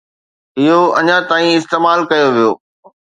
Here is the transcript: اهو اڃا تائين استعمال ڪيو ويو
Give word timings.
اهو 0.59 0.79
اڃا 0.99 1.17
تائين 1.29 1.53
استعمال 1.57 1.99
ڪيو 2.09 2.27
ويو 2.35 2.51